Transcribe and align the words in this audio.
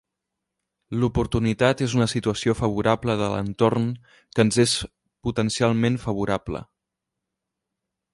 L'oportunitat 1.01 1.83
és 1.87 1.91
una 1.97 2.07
situació 2.13 2.55
favorable 2.61 3.15
de 3.19 3.27
l'entorn 3.33 3.85
que 4.15 4.45
ens 4.47 4.59
és 4.67 4.73
potencialment 5.29 6.01
favorable. 6.07 6.63